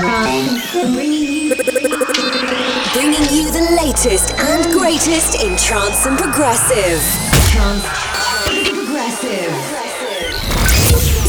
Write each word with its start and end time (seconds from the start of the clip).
Bringing 0.00 0.16
you 3.36 3.50
the 3.52 3.76
latest 3.84 4.32
and 4.38 4.72
greatest 4.72 5.34
in 5.44 5.58
trance 5.58 6.06
and 6.06 6.18
progressive. 6.18 7.02
Trance 7.50 7.84
progressive. 8.70 9.52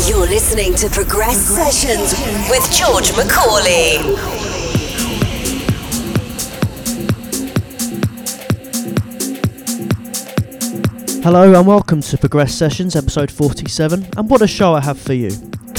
You're 0.07 0.26
listening 0.26 0.73
to 0.76 0.89
Progress 0.89 1.38
Sessions 1.38 2.13
with 2.49 2.63
George 2.71 3.12
Macaulay. 3.18 3.97
Hello 11.24 11.53
and 11.53 11.67
welcome 11.67 11.99
to 12.01 12.17
Progress 12.17 12.56
Sessions 12.56 12.96
episode 12.96 13.29
47 13.29 14.08
and 14.15 14.29
what 14.29 14.42
a 14.42 14.47
show 14.47 14.74
I 14.76 14.79
have 14.79 14.97
for 14.97 15.12
you. 15.13 15.31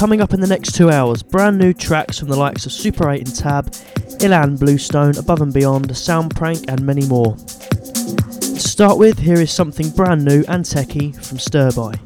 Coming 0.02 0.20
up 0.20 0.34
in 0.34 0.40
the 0.40 0.48
next 0.48 0.74
two 0.74 0.90
hours, 0.90 1.22
brand 1.22 1.58
new 1.58 1.72
tracks 1.72 2.18
from 2.18 2.26
the 2.26 2.34
likes 2.34 2.66
of 2.66 2.72
Super 2.72 3.08
8 3.08 3.24
and 3.24 3.36
Tab, 3.36 3.70
Ilan 4.18 4.58
Bluestone, 4.58 5.16
Above 5.16 5.40
and 5.40 5.54
Beyond, 5.54 5.90
Soundprank 5.90 6.64
and 6.66 6.84
many 6.84 7.06
more. 7.06 7.36
To 7.36 8.58
start 8.58 8.98
with, 8.98 9.16
here 9.16 9.38
is 9.38 9.52
something 9.52 9.90
brand 9.90 10.24
new 10.24 10.42
and 10.48 10.64
techie 10.64 11.14
from 11.24 11.38
Stirby. 11.38 12.00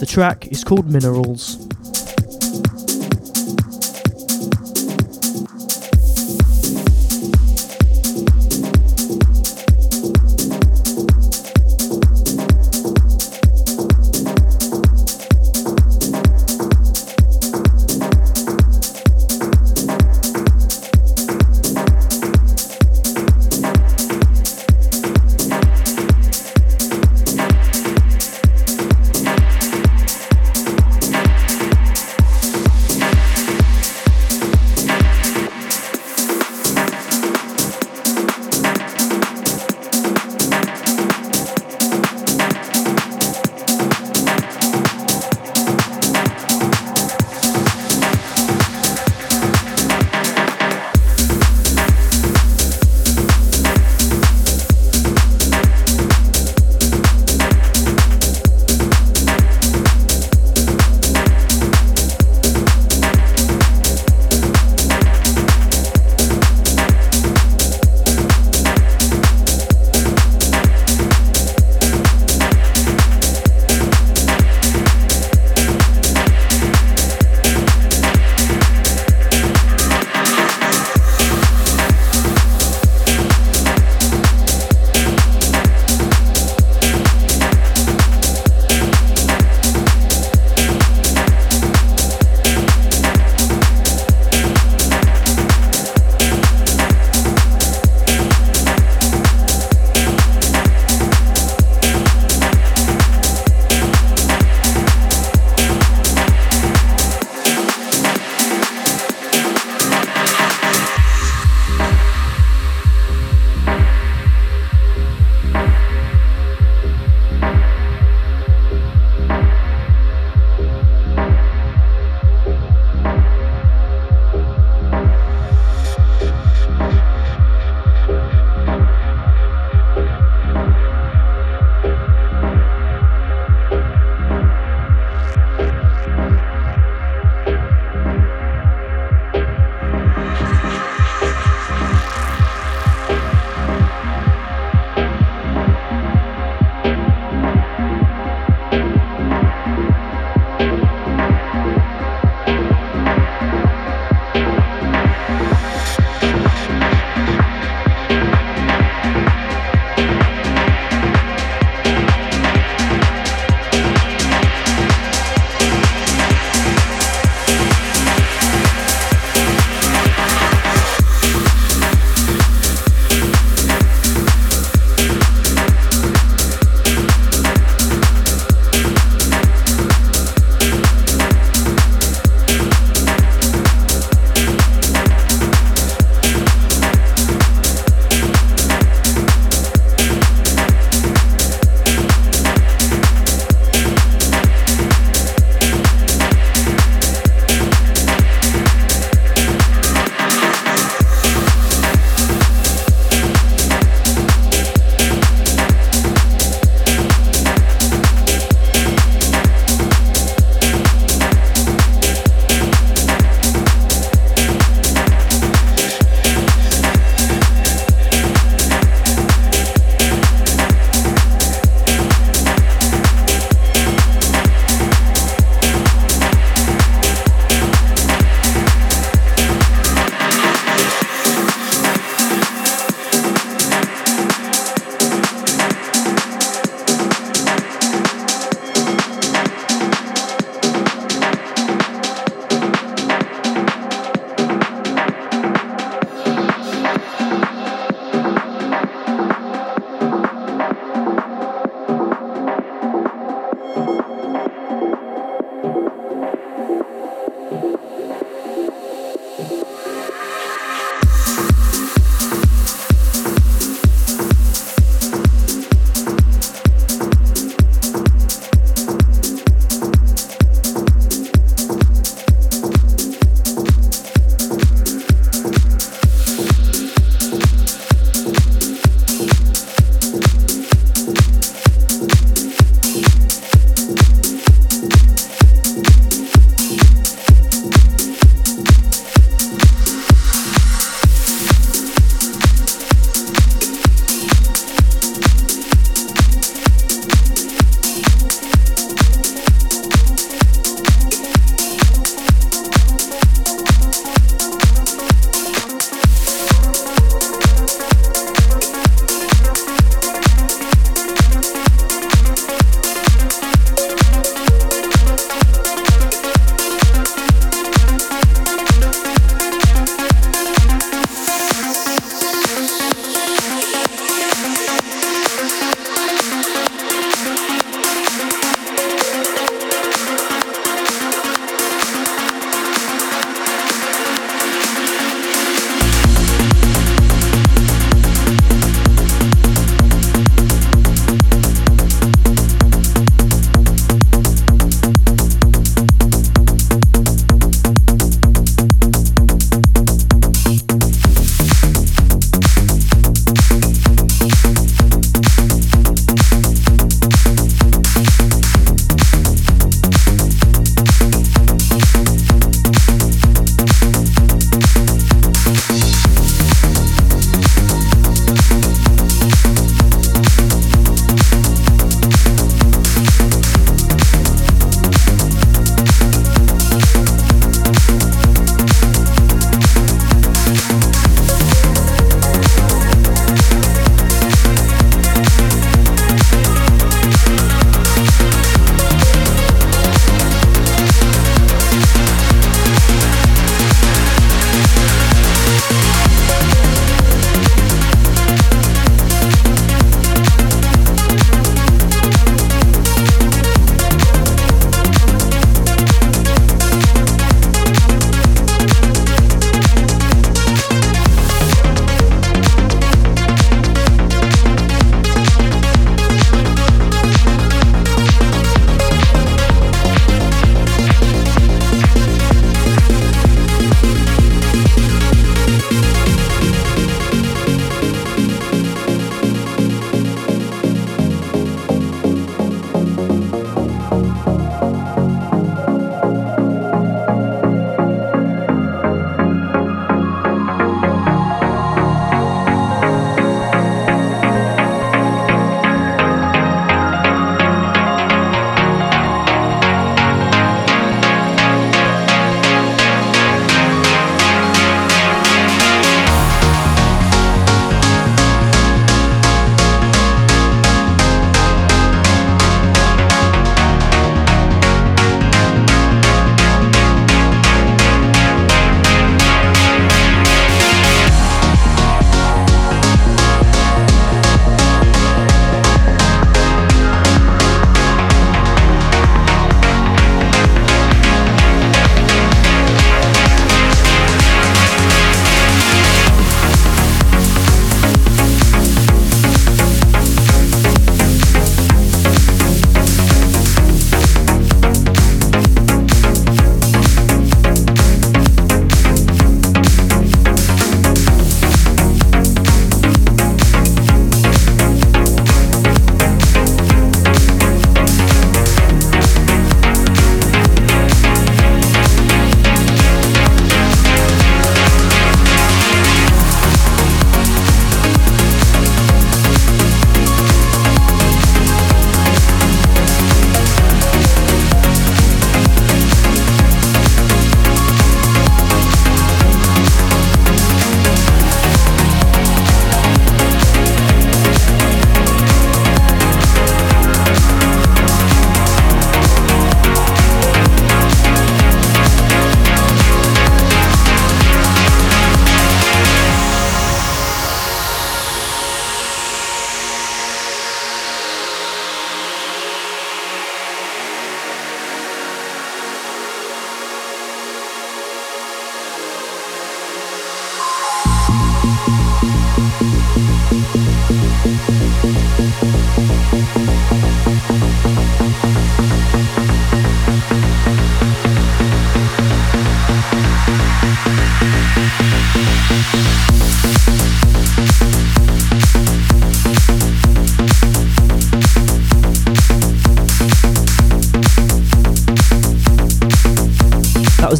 The 0.00 0.06
track 0.10 0.48
is 0.48 0.64
called 0.64 0.90
Minerals. 0.90 1.67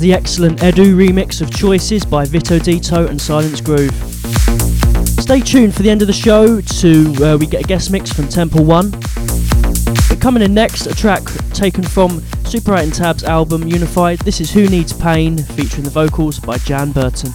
The 0.09 0.15
excellent 0.15 0.61
Edu 0.61 0.95
remix 0.95 1.43
of 1.43 1.51
Choices 1.51 2.03
by 2.03 2.25
Vito 2.25 2.59
Dito 2.59 3.11
and 3.11 3.21
Silence 3.21 3.61
Groove. 3.61 3.93
Stay 5.21 5.39
tuned 5.39 5.75
for 5.75 5.83
the 5.83 5.91
end 5.91 6.01
of 6.01 6.07
the 6.07 6.15
show 6.15 6.63
to 6.63 7.15
uh, 7.23 7.37
we 7.37 7.47
get 7.47 7.63
a 7.63 7.69
guest 7.69 7.91
mix 7.91 8.11
from 8.11 8.27
Temple 8.27 8.65
One. 8.65 8.91
But 8.91 10.19
coming 10.19 10.43
in 10.43 10.55
next, 10.55 10.87
a 10.87 10.95
track 10.95 11.25
taken 11.53 11.83
from 11.83 12.23
Super 12.47 12.75
8 12.75 12.85
and 12.85 12.95
Tab's 12.95 13.23
album 13.23 13.69
Unified. 13.69 14.21
This 14.21 14.41
is 14.41 14.51
Who 14.51 14.67
Needs 14.67 14.95
Pain, 14.95 15.37
featuring 15.37 15.85
the 15.85 15.91
vocals 15.91 16.39
by 16.41 16.57
Jan 16.57 16.91
Burton. 16.93 17.31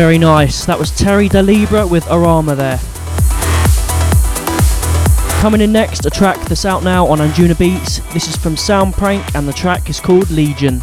Very 0.00 0.16
nice. 0.16 0.64
That 0.64 0.78
was 0.78 0.90
Terry 0.92 1.28
Da 1.28 1.40
Libra 1.40 1.86
with 1.86 2.04
Arama 2.06 2.56
there. 2.56 2.80
Coming 5.42 5.60
in 5.60 5.72
next, 5.72 6.06
a 6.06 6.10
track 6.10 6.40
that's 6.48 6.64
out 6.64 6.82
now 6.82 7.06
on 7.06 7.18
Anjunabeats. 7.18 8.10
This 8.14 8.26
is 8.26 8.34
from 8.34 8.54
Soundprank 8.54 9.34
and 9.34 9.46
the 9.46 9.52
track 9.52 9.90
is 9.90 10.00
called 10.00 10.30
Legion. 10.30 10.80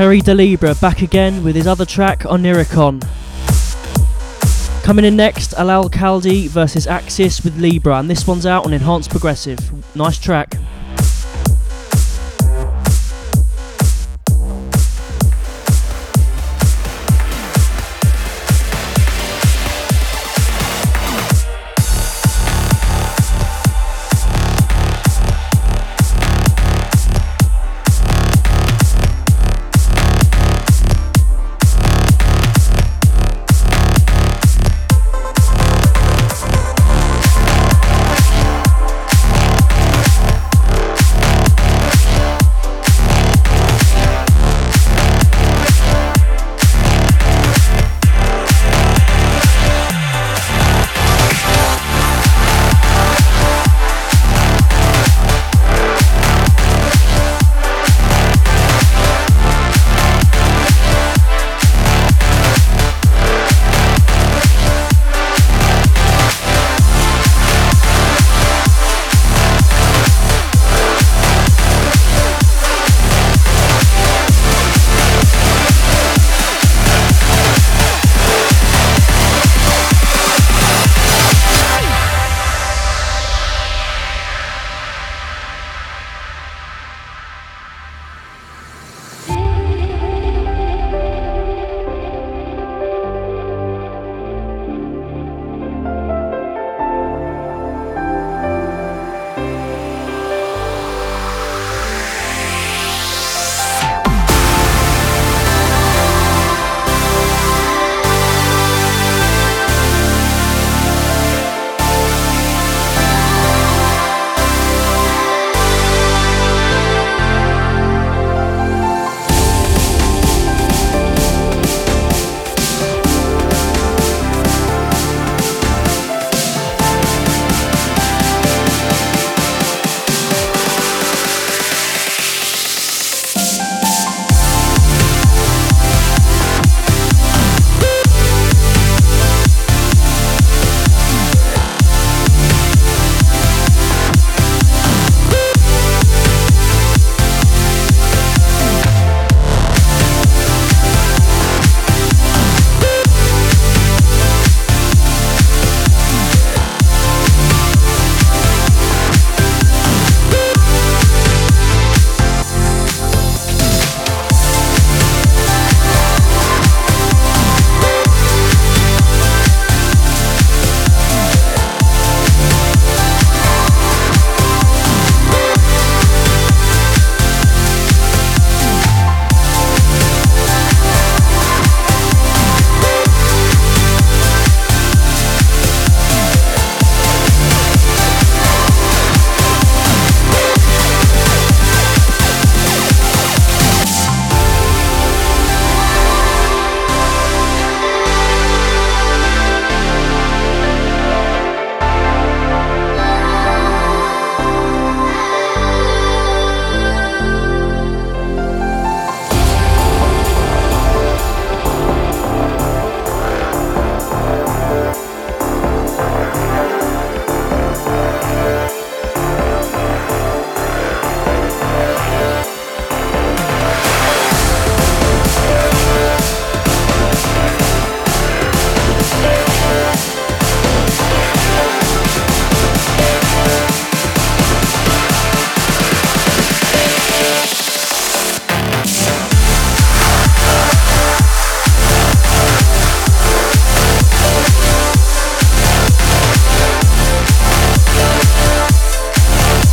Terry 0.00 0.22
Da 0.22 0.32
Libra 0.32 0.74
back 0.76 1.02
again 1.02 1.44
with 1.44 1.54
his 1.54 1.66
other 1.66 1.84
track 1.84 2.20
Oniricon. 2.20 3.02
Coming 4.82 5.04
in 5.04 5.14
next, 5.14 5.50
Alal 5.50 5.90
Kaldi 5.90 6.48
versus 6.48 6.86
Axis 6.86 7.44
with 7.44 7.58
Libra, 7.58 7.98
and 7.98 8.08
this 8.08 8.26
one's 8.26 8.46
out 8.46 8.64
on 8.64 8.72
Enhanced 8.72 9.10
Progressive. 9.10 9.60
Nice 9.94 10.18
track. 10.18 10.54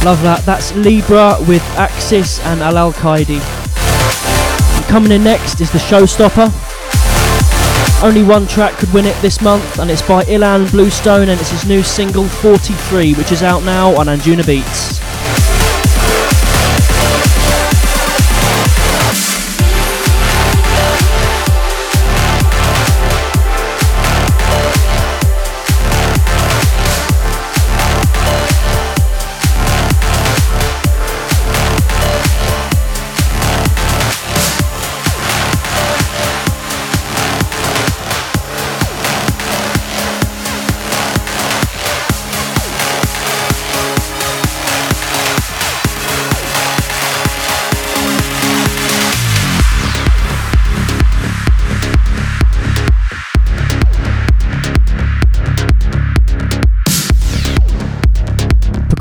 Love 0.07 0.23
that. 0.23 0.45
That's 0.45 0.73
Libra 0.73 1.35
with 1.49 1.61
Axis 1.75 2.39
and 2.45 2.61
Al 2.61 2.77
Al 2.77 2.93
Qaidi. 2.93 3.41
Coming 4.87 5.11
in 5.11 5.21
next 5.21 5.59
is 5.59 5.69
the 5.69 5.79
Showstopper. 5.79 6.47
Only 8.01 8.23
one 8.23 8.47
track 8.47 8.77
could 8.77 8.93
win 8.93 9.05
it 9.05 9.21
this 9.21 9.41
month, 9.41 9.79
and 9.79 9.91
it's 9.91 10.01
by 10.01 10.23
Ilan 10.23 10.71
Bluestone, 10.71 11.27
and 11.27 11.41
it's 11.41 11.49
his 11.49 11.65
new 11.65 11.83
single 11.83 12.23
43, 12.23 13.15
which 13.15 13.33
is 13.33 13.43
out 13.43 13.65
now 13.65 13.97
on 13.97 14.05
Anjunabeats. 14.05 14.96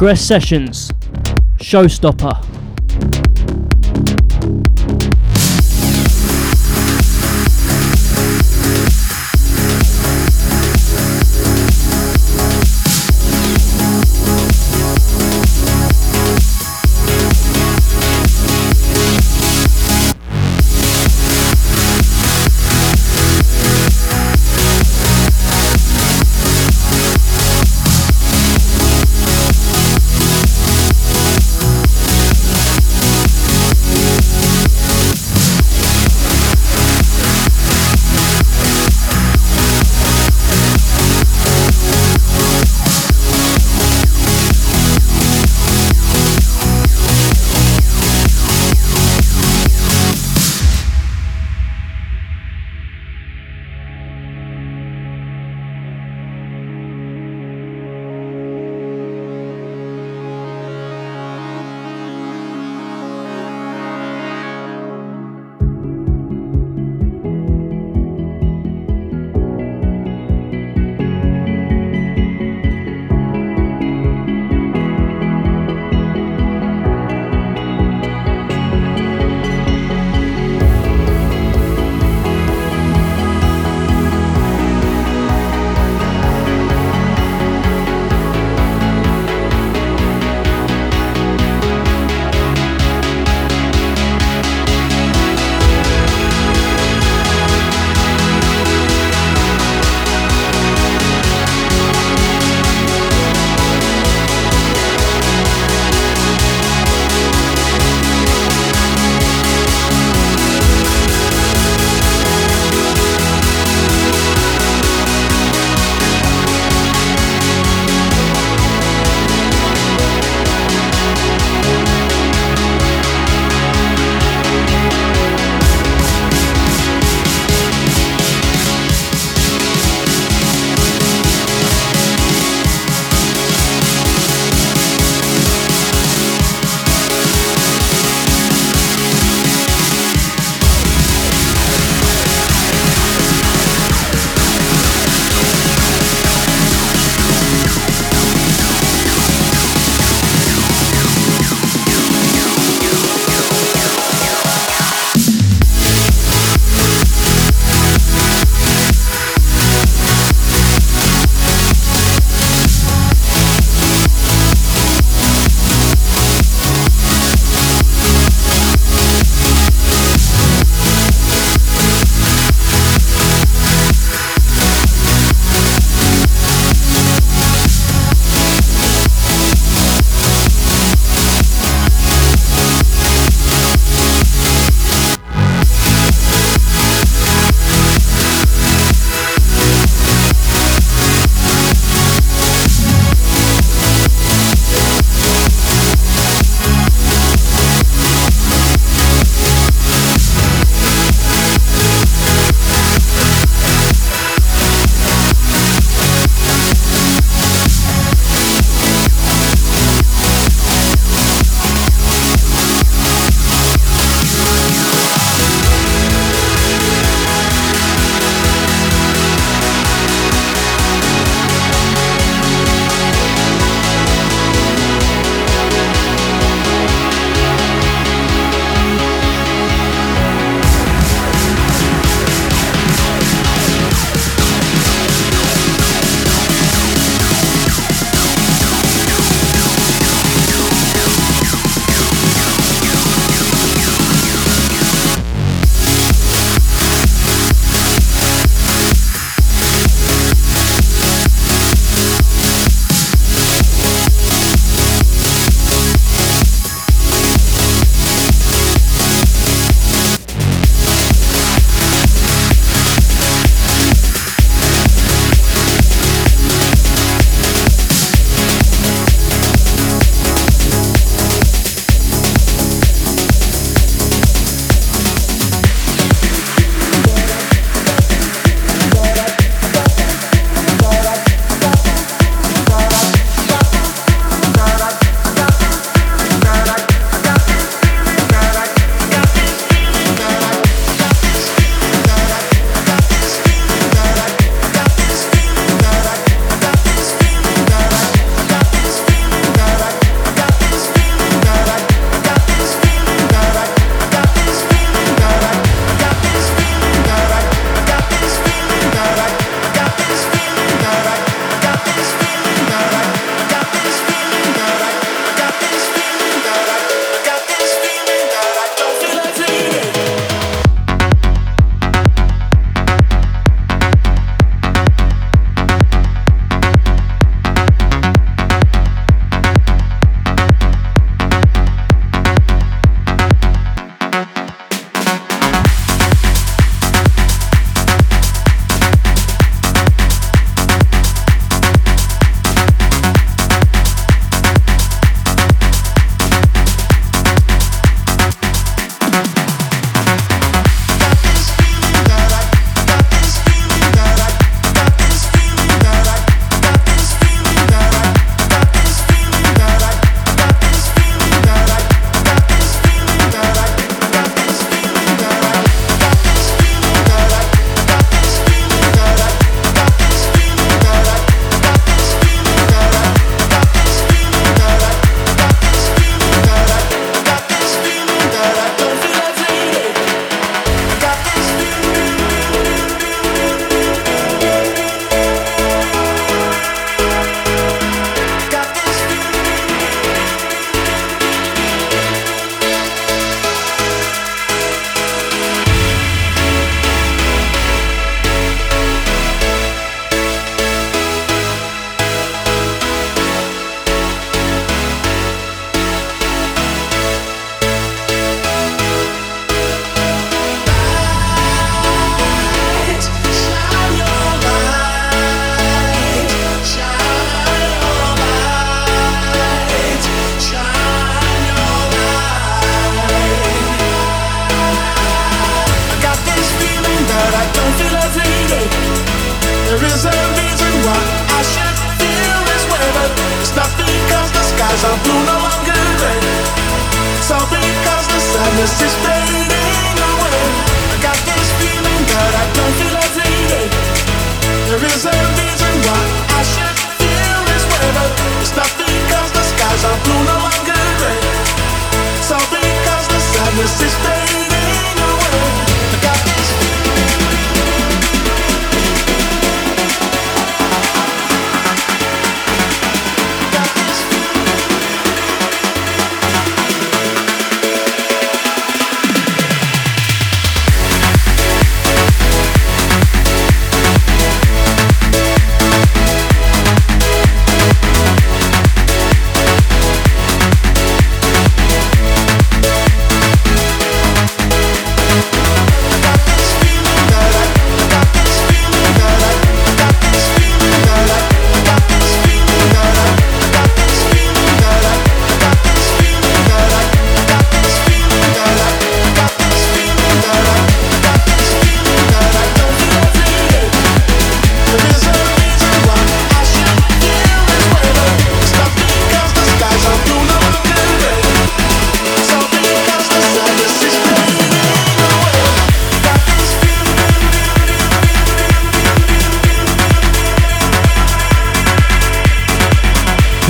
Progress 0.07 0.25
Sessions, 0.25 0.93
Showstopper. 1.59 2.56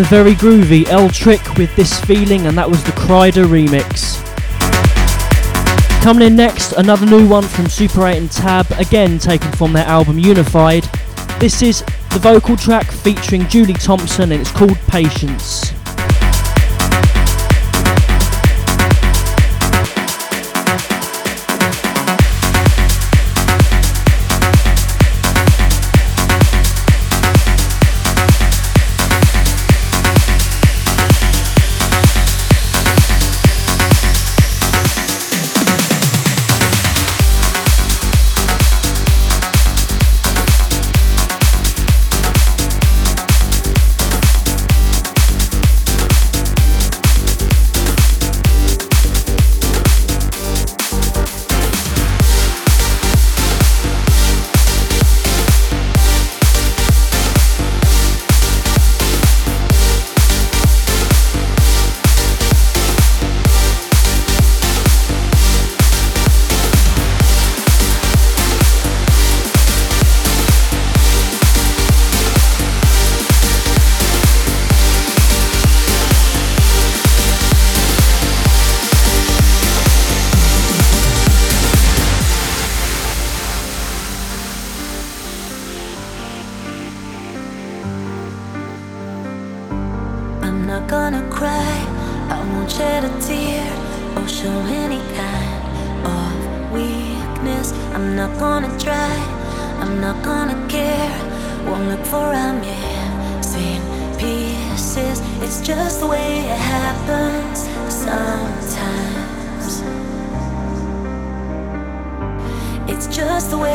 Very 0.06 0.34
groovy 0.34 0.86
L 0.86 1.08
Trick 1.08 1.54
with 1.56 1.74
this 1.74 1.98
feeling, 2.04 2.46
and 2.46 2.56
that 2.56 2.68
was 2.68 2.82
the 2.84 2.92
Kryder 2.92 3.44
remix. 3.44 4.22
Coming 6.02 6.28
in 6.28 6.36
next, 6.36 6.72
another 6.72 7.06
new 7.06 7.26
one 7.26 7.42
from 7.42 7.66
Super 7.66 8.06
8 8.06 8.18
and 8.18 8.30
Tab, 8.30 8.70
again 8.72 9.18
taken 9.18 9.50
from 9.52 9.72
their 9.72 9.86
album 9.86 10.18
Unified. 10.18 10.84
This 11.40 11.60
is 11.62 11.82
the 12.12 12.20
vocal 12.20 12.56
track 12.56 12.86
featuring 12.86 13.48
Julie 13.48 13.72
Thompson, 13.72 14.30
and 14.30 14.40
it's 14.40 14.52
called 14.52 14.78
Patience. 14.86 15.55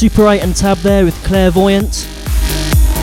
Super 0.01 0.29
8 0.29 0.41
and 0.41 0.57
Tab 0.57 0.79
there 0.79 1.05
with 1.05 1.15
Clairvoyant. 1.25 2.09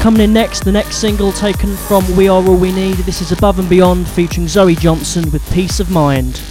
Coming 0.01 0.21
in 0.21 0.33
next, 0.33 0.63
the 0.63 0.71
next 0.71 0.95
single 0.95 1.31
taken 1.31 1.77
from 1.77 2.03
We 2.15 2.27
Are 2.27 2.43
All 2.43 2.57
We 2.57 2.71
Need. 2.71 2.95
This 2.95 3.21
is 3.21 3.31
Above 3.31 3.59
and 3.59 3.69
Beyond 3.69 4.07
featuring 4.07 4.47
Zoe 4.47 4.75
Johnston 4.75 5.29
with 5.29 5.47
Peace 5.53 5.79
of 5.79 5.91
Mind. 5.91 6.41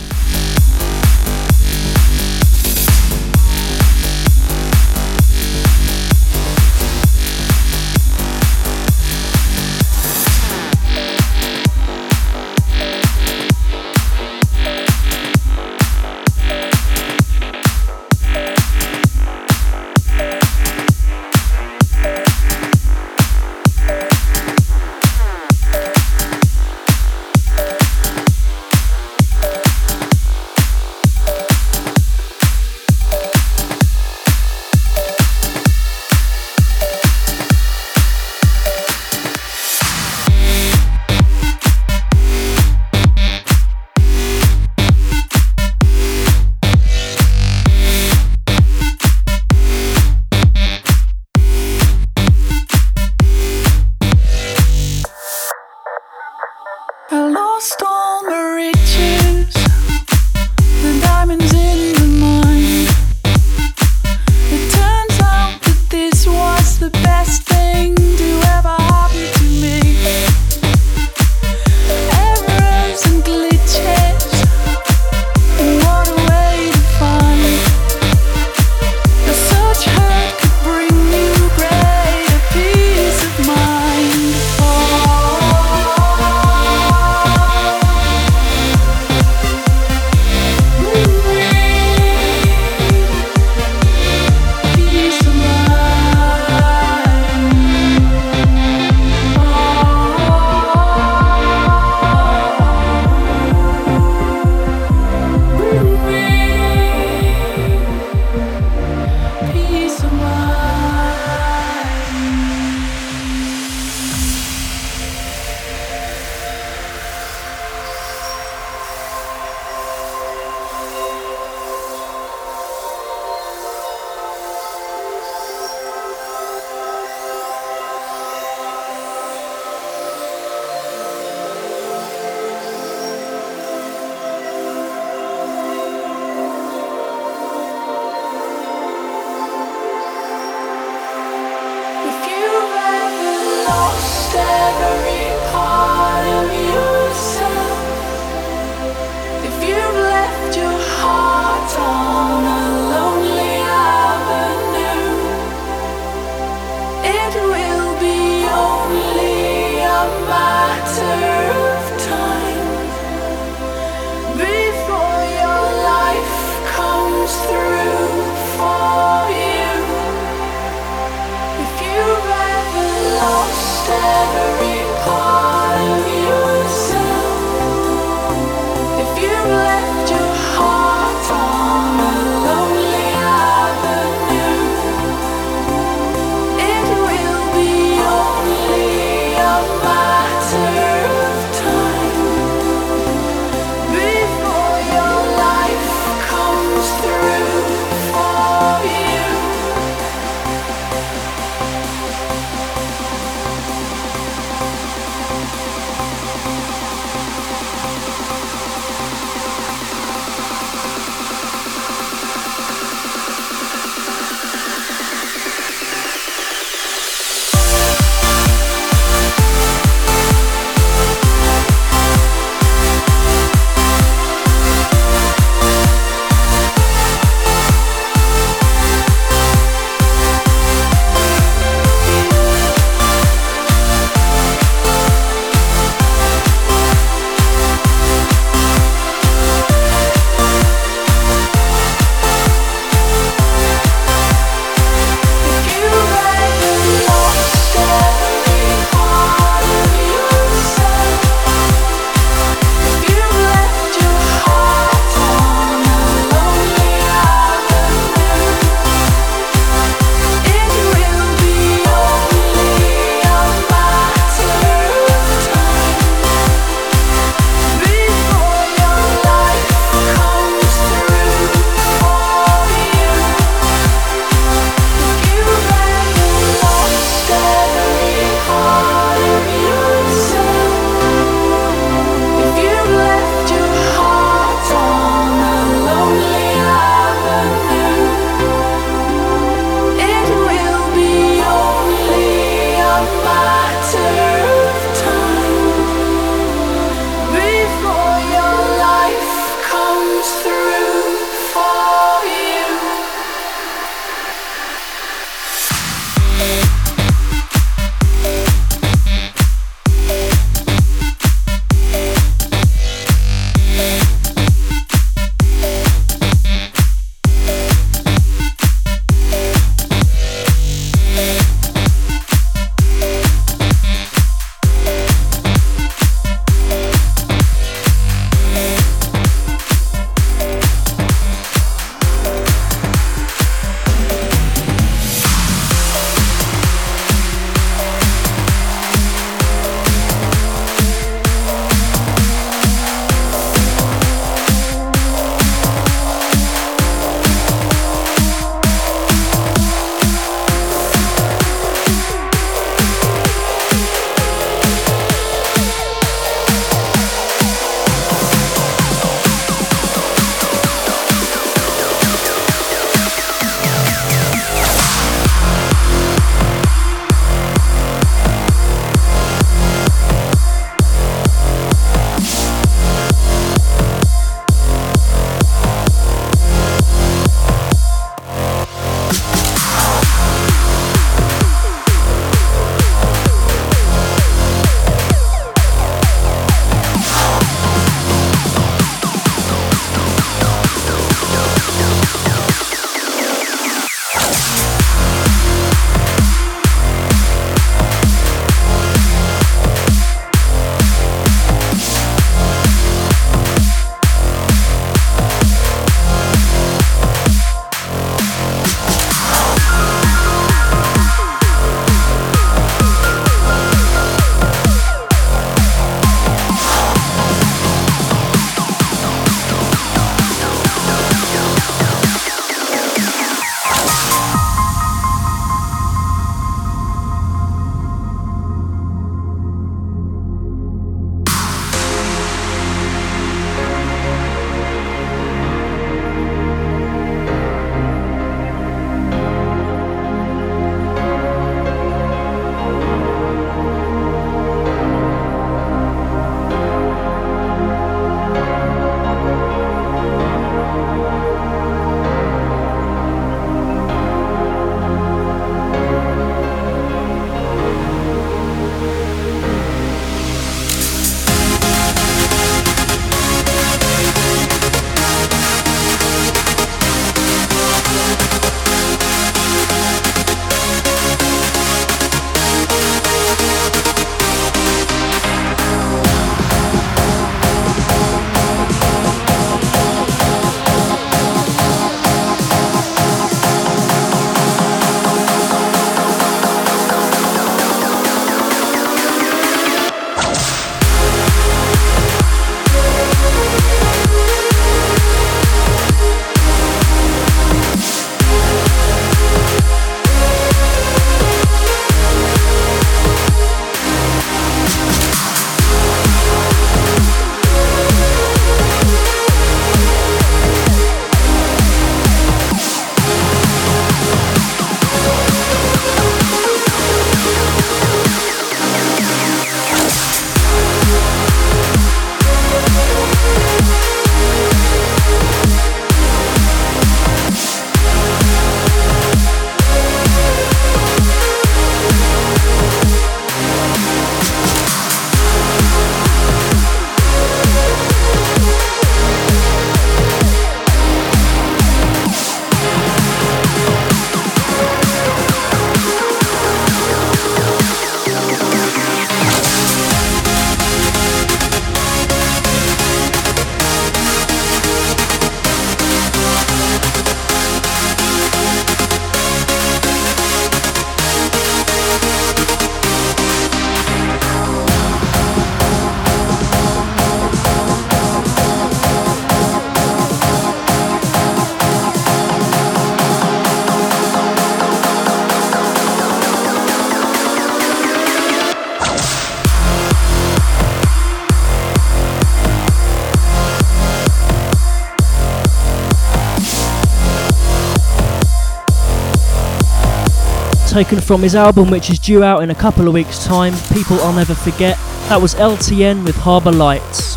Taken 590.85 591.01
from 591.01 591.23
his 591.23 591.35
album, 591.35 591.71
which 591.71 591.89
is 591.89 591.99
due 591.99 592.23
out 592.23 592.43
in 592.43 592.51
a 592.51 592.55
couple 592.55 592.87
of 592.87 592.93
weeks' 592.93 593.25
time. 593.25 593.55
People 593.73 593.99
I'll 594.01 594.13
Never 594.13 594.35
Forget. 594.35 594.77
That 595.09 595.19
was 595.23 595.35
LTN 595.37 596.05
with 596.05 596.15
Harbour 596.17 596.53
Lights. 596.53 597.17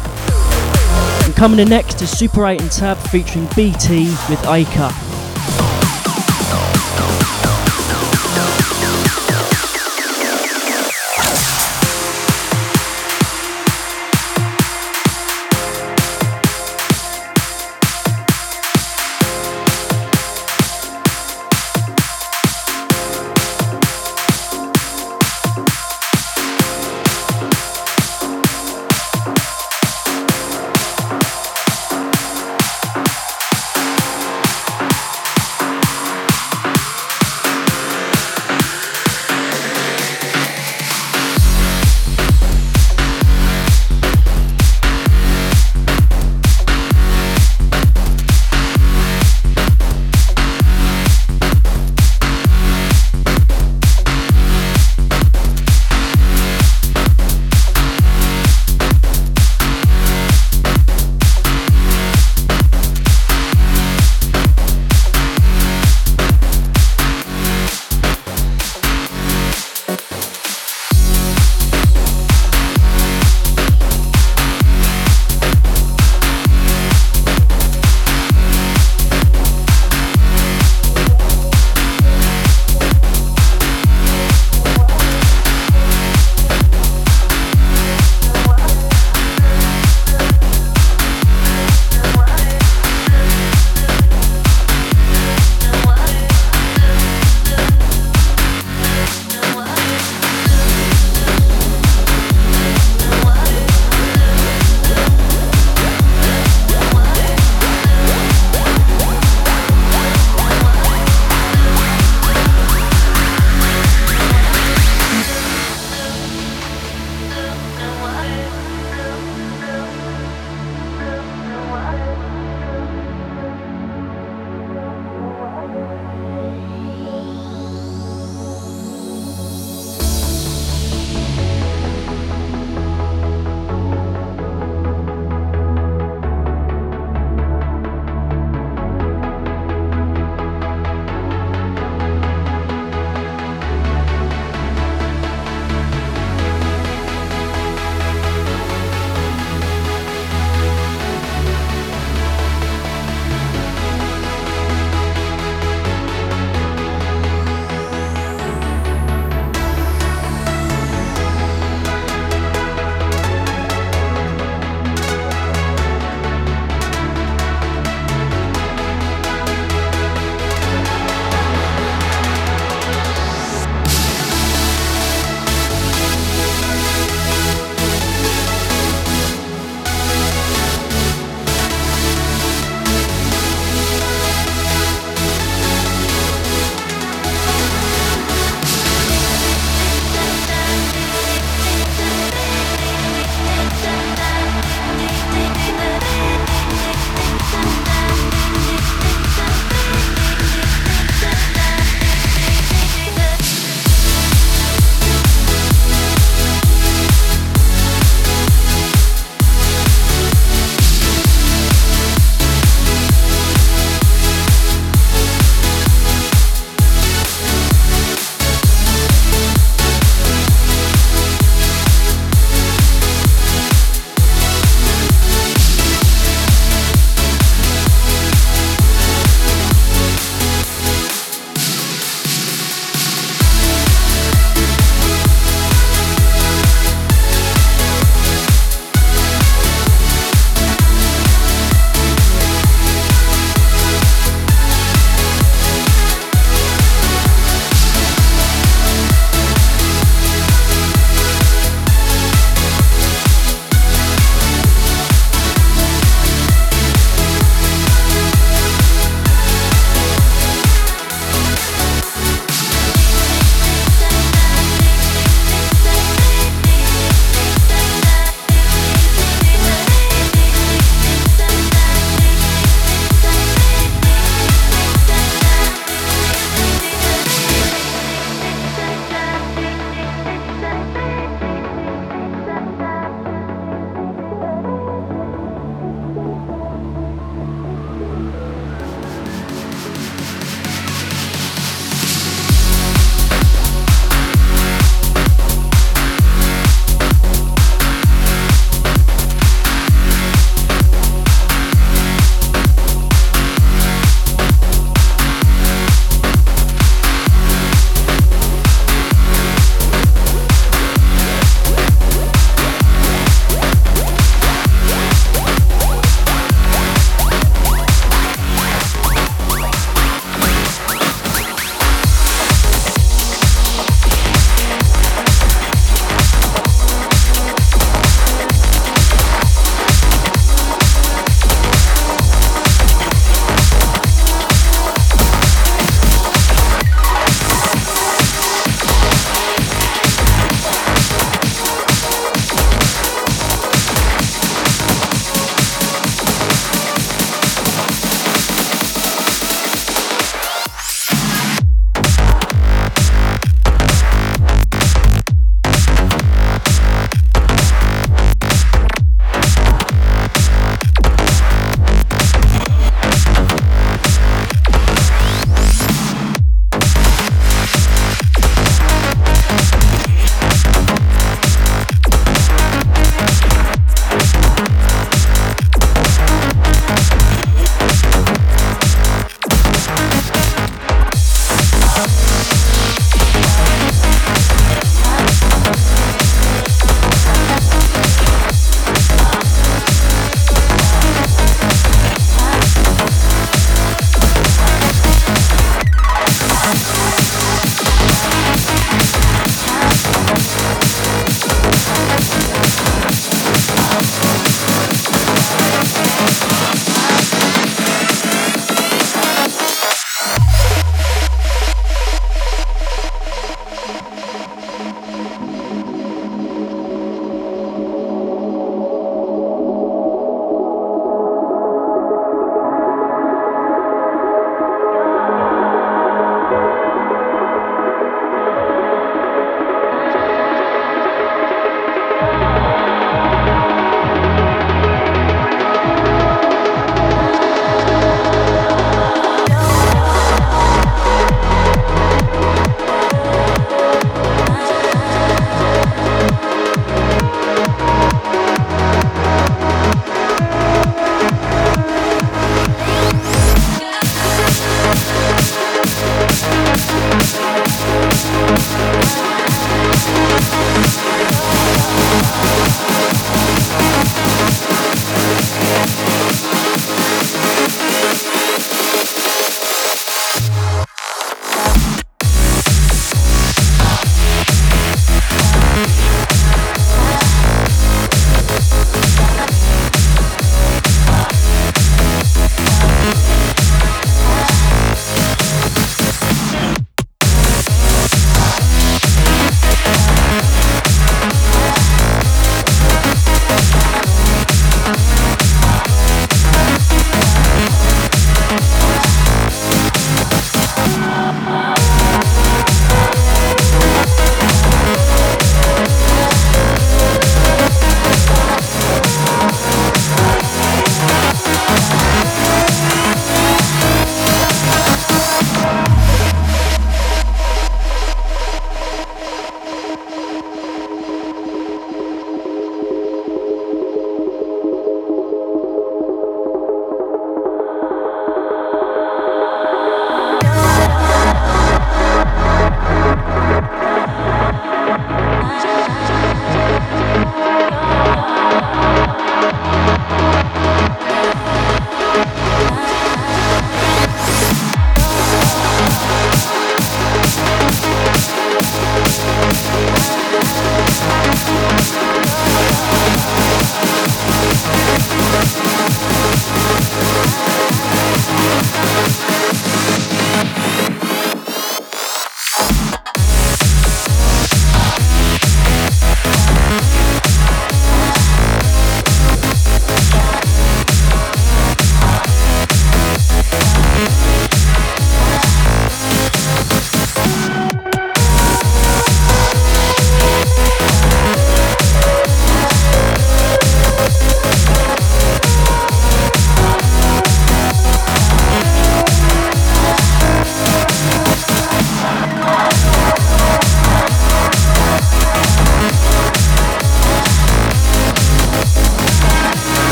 And 1.26 1.36
coming 1.36 1.60
in 1.60 1.68
next 1.68 2.02
is 2.02 2.10
Super 2.10 2.48
8 2.48 2.62
and 2.62 2.72
Tab 2.72 2.96
featuring 2.96 3.50
BT 3.58 4.12
with 4.30 4.42
Acre. 4.48 5.09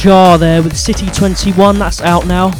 Shah 0.00 0.38
there 0.38 0.62
with 0.62 0.78
City 0.78 1.10
21, 1.10 1.78
that's 1.78 2.00
out 2.00 2.26
now. 2.26 2.52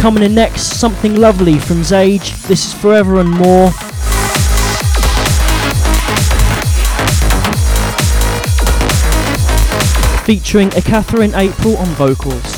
Coming 0.00 0.24
in 0.24 0.34
next, 0.34 0.80
something 0.80 1.14
lovely 1.14 1.56
from 1.56 1.76
Zage. 1.76 2.44
This 2.48 2.66
is 2.66 2.74
Forever 2.74 3.20
and 3.20 3.30
More. 3.30 3.70
Featuring 10.26 10.74
a 10.74 10.82
Catherine 10.82 11.36
April 11.36 11.76
on 11.76 11.86
vocals. 11.90 12.51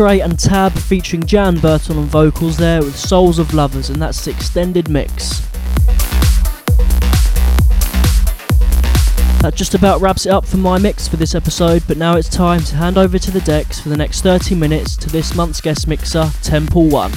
Super 0.00 0.12
8 0.12 0.20
and 0.22 0.38
Tab 0.38 0.72
featuring 0.72 1.26
Jan 1.26 1.58
Burton 1.58 1.98
on 1.98 2.06
vocals 2.06 2.56
there 2.56 2.80
with 2.80 2.96
Souls 2.96 3.38
of 3.38 3.52
Lovers, 3.52 3.90
and 3.90 4.00
that's 4.00 4.24
the 4.24 4.30
extended 4.30 4.88
mix. 4.88 5.40
That 9.42 9.52
just 9.54 9.74
about 9.74 10.00
wraps 10.00 10.24
it 10.24 10.30
up 10.30 10.46
for 10.46 10.56
my 10.56 10.78
mix 10.78 11.06
for 11.06 11.18
this 11.18 11.34
episode, 11.34 11.82
but 11.86 11.98
now 11.98 12.16
it's 12.16 12.30
time 12.30 12.62
to 12.62 12.76
hand 12.76 12.96
over 12.96 13.18
to 13.18 13.30
the 13.30 13.42
decks 13.42 13.78
for 13.78 13.90
the 13.90 13.96
next 13.98 14.22
30 14.22 14.54
minutes 14.54 14.96
to 14.96 15.10
this 15.10 15.34
month's 15.34 15.60
guest 15.60 15.86
mixer, 15.86 16.30
Temple 16.40 16.88
One. 16.88 17.12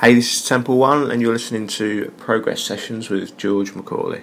Hey, 0.00 0.14
this 0.14 0.32
is 0.32 0.48
Temple 0.48 0.78
One, 0.78 1.10
and 1.10 1.20
you're 1.20 1.32
listening 1.32 1.66
to 1.66 2.12
Progress 2.18 2.62
Sessions 2.62 3.10
with 3.10 3.36
George 3.36 3.74
Macaulay. 3.74 4.22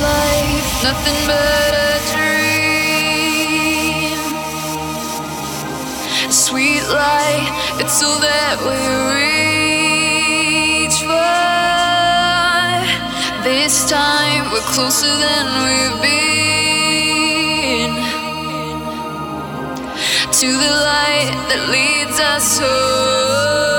Nothing 0.00 1.26
but 1.26 1.74
a 1.74 1.98
dream. 2.12 2.32
Sweet 6.30 6.84
light, 6.88 7.48
it's 7.78 8.02
all 8.02 8.18
that 8.20 8.56
we 8.64 8.76
reach 9.16 10.98
for. 11.02 11.42
This 13.44 13.74
time 13.90 14.50
we're 14.52 14.68
closer 14.72 15.14
than 15.24 15.46
we've 15.64 16.00
been 16.02 16.32
to 20.40 20.46
the 20.46 20.72
light 20.90 21.34
that 21.48 21.62
leads 21.70 22.18
us 22.18 22.58
home. 22.58 23.71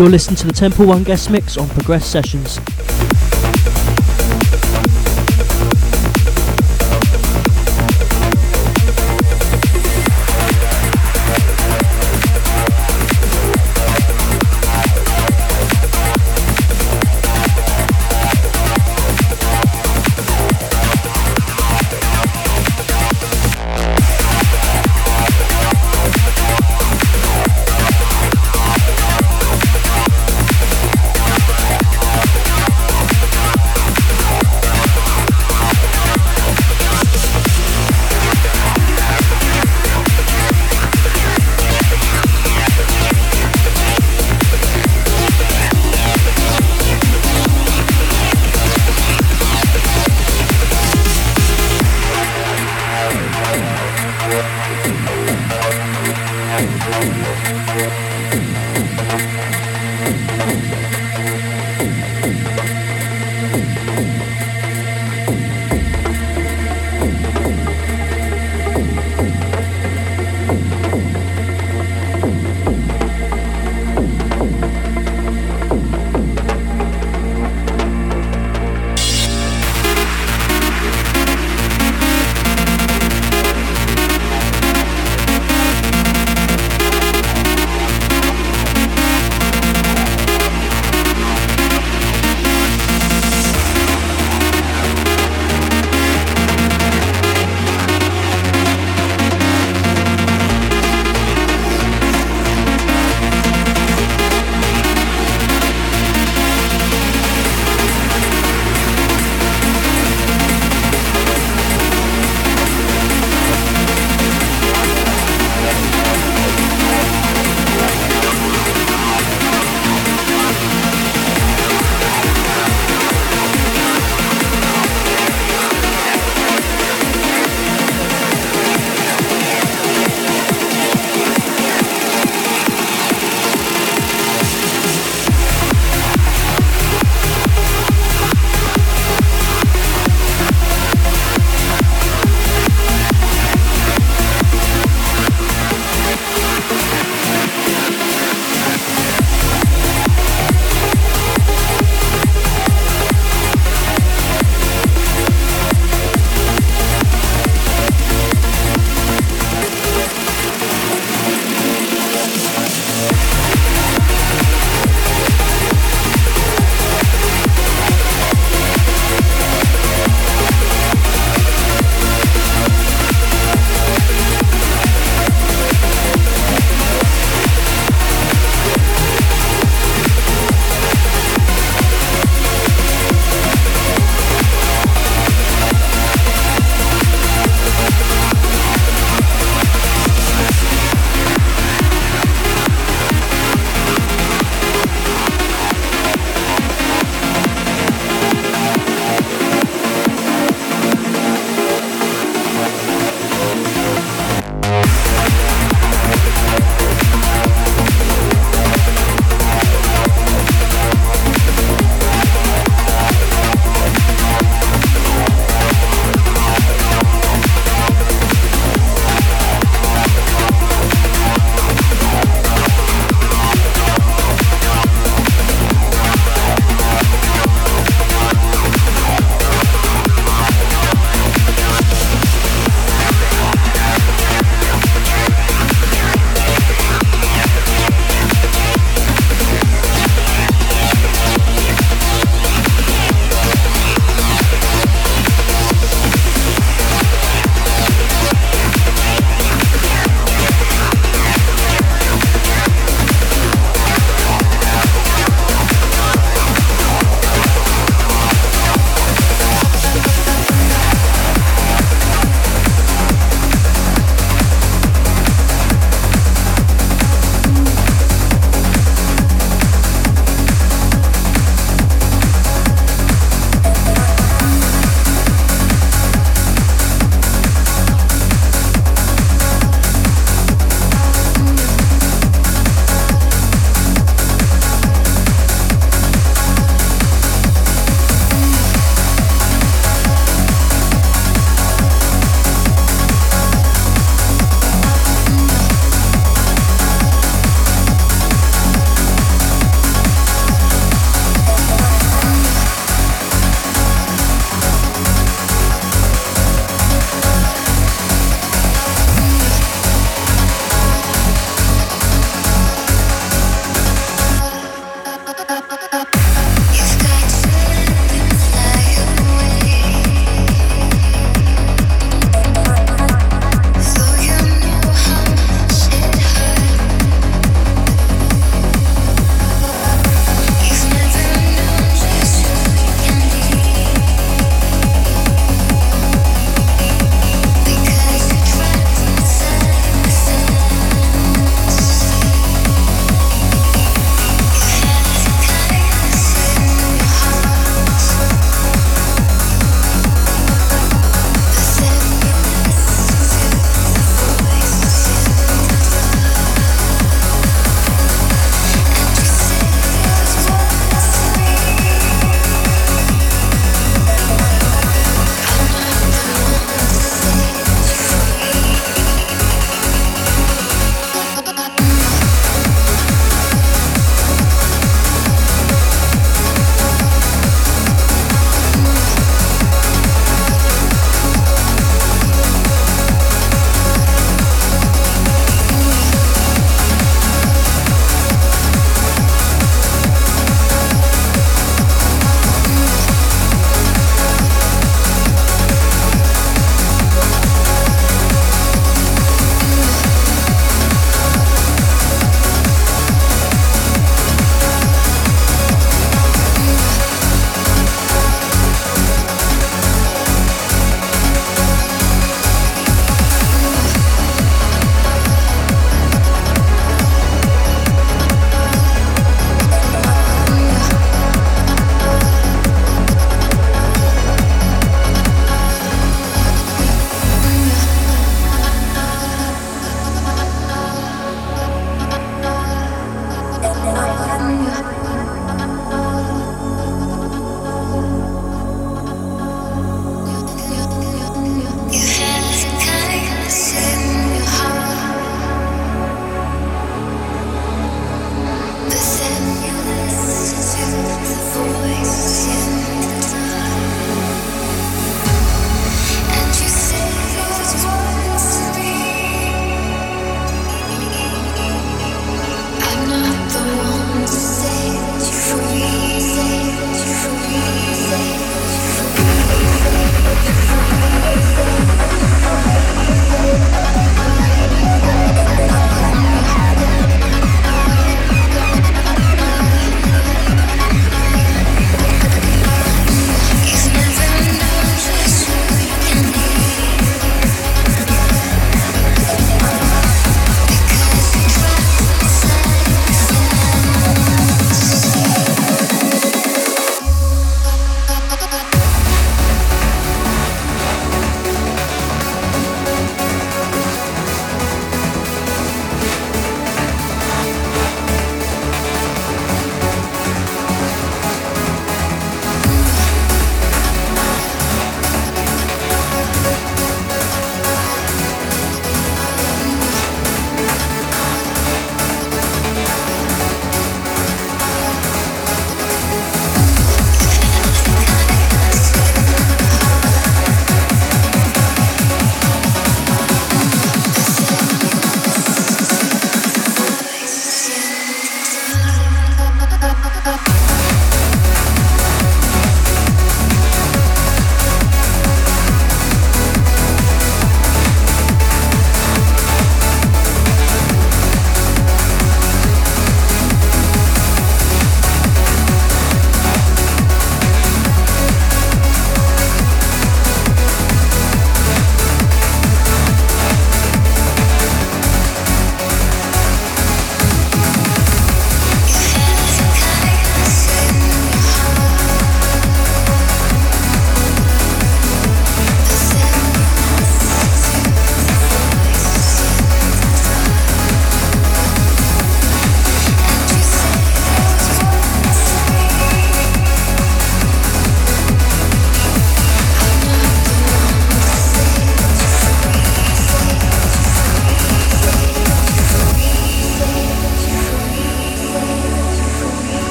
You're 0.00 0.08
listening 0.08 0.36
to 0.36 0.46
the 0.46 0.54
Temple 0.54 0.86
One 0.86 1.02
guest 1.04 1.28
mix 1.28 1.58
on 1.58 1.68
Progress 1.68 2.06
Sessions. 2.06 2.58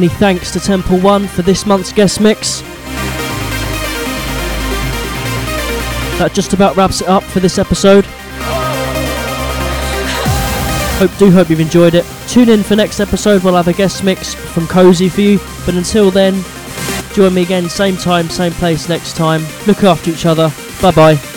Many 0.00 0.14
thanks 0.14 0.50
to 0.52 0.60
Temple 0.60 0.98
One 1.00 1.26
for 1.28 1.42
this 1.42 1.66
month's 1.66 1.92
guest 1.92 2.22
mix. 2.22 2.62
That 6.16 6.30
just 6.32 6.54
about 6.54 6.74
wraps 6.74 7.02
it 7.02 7.08
up 7.08 7.22
for 7.22 7.40
this 7.40 7.58
episode. 7.58 8.06
Hope 10.96 11.14
do 11.18 11.30
hope 11.30 11.50
you've 11.50 11.60
enjoyed 11.60 11.92
it. 11.92 12.06
Tune 12.28 12.48
in 12.48 12.62
for 12.62 12.76
next 12.76 12.98
episode. 12.98 13.44
We'll 13.44 13.56
have 13.56 13.68
a 13.68 13.74
guest 13.74 14.02
mix 14.02 14.32
from 14.32 14.66
Cozy 14.68 15.10
for 15.10 15.20
you. 15.20 15.38
But 15.66 15.74
until 15.74 16.10
then, 16.10 16.42
join 17.12 17.34
me 17.34 17.42
again, 17.42 17.68
same 17.68 17.98
time, 17.98 18.30
same 18.30 18.52
place 18.52 18.88
next 18.88 19.16
time. 19.16 19.42
Look 19.66 19.84
after 19.84 20.10
each 20.10 20.24
other. 20.24 20.50
Bye 20.80 20.92
bye. 20.92 21.29